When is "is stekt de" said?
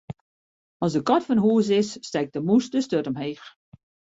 1.79-2.41